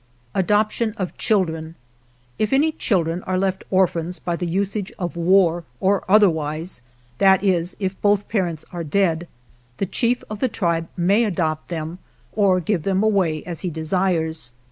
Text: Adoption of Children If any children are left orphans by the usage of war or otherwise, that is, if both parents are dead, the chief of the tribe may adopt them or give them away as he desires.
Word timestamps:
Adoption 0.33 0.95
of 0.97 1.15
Children 1.19 1.75
If 2.39 2.51
any 2.53 2.71
children 2.71 3.21
are 3.25 3.37
left 3.37 3.63
orphans 3.69 4.17
by 4.17 4.35
the 4.35 4.47
usage 4.47 4.91
of 4.97 5.15
war 5.15 5.63
or 5.79 6.03
otherwise, 6.09 6.81
that 7.19 7.43
is, 7.43 7.77
if 7.79 8.01
both 8.01 8.27
parents 8.27 8.65
are 8.73 8.83
dead, 8.83 9.27
the 9.77 9.85
chief 9.85 10.23
of 10.27 10.39
the 10.39 10.49
tribe 10.49 10.87
may 10.97 11.23
adopt 11.23 11.67
them 11.67 11.99
or 12.33 12.59
give 12.59 12.81
them 12.81 13.03
away 13.03 13.43
as 13.43 13.59
he 13.59 13.69
desires. 13.69 14.51